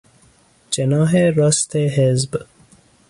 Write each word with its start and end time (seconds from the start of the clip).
جناح 0.71 1.13
راست 1.35 1.75
حزب 1.75 2.45